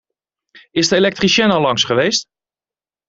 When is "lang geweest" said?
1.67-2.27